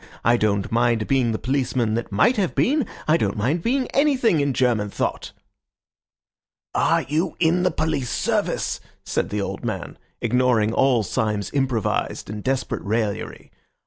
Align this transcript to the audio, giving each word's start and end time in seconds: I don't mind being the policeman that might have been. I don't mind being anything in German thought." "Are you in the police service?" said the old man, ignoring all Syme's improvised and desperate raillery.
I 0.25 0.35
don't 0.35 0.71
mind 0.71 1.05
being 1.05 1.31
the 1.31 1.37
policeman 1.37 1.93
that 1.93 2.11
might 2.11 2.35
have 2.37 2.55
been. 2.55 2.87
I 3.07 3.17
don't 3.17 3.37
mind 3.37 3.61
being 3.61 3.85
anything 3.89 4.39
in 4.39 4.51
German 4.51 4.89
thought." 4.89 5.31
"Are 6.73 7.03
you 7.03 7.35
in 7.39 7.61
the 7.61 7.69
police 7.69 8.09
service?" 8.09 8.79
said 9.05 9.29
the 9.29 9.41
old 9.43 9.63
man, 9.63 9.99
ignoring 10.19 10.73
all 10.73 11.03
Syme's 11.03 11.51
improvised 11.53 12.31
and 12.31 12.43
desperate 12.43 12.81
raillery. 12.83 13.51